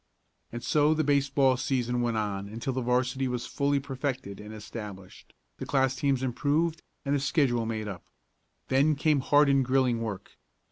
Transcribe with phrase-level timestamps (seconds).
[0.51, 5.31] And so the baseball season went on until the 'varsity was fully perfected and established,
[5.59, 8.03] the class teams improved and the schedule made up.
[8.69, 10.39] Then came hard and grilling work.